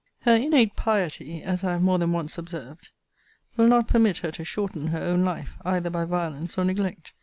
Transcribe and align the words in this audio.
Her 0.21 0.33
innate 0.35 0.75
piety 0.75 1.43
(as 1.43 1.63
I 1.63 1.73
have 1.73 1.83
more 1.83 1.99
than 1.99 2.11
once 2.11 2.39
observed) 2.39 2.89
will 3.55 3.67
not 3.67 3.87
permit 3.87 4.17
her 4.17 4.31
to 4.31 4.43
shorten 4.43 4.87
her 4.87 4.97
own 4.99 5.23
life, 5.23 5.57
either 5.63 5.91
by 5.91 6.05
violence 6.05 6.57
or 6.57 6.65
neglect. 6.65 7.13